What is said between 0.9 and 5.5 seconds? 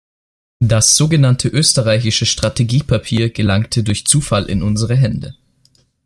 sogenannte österreichische Strategiepapier gelangte durch Zufall in unsere Hände.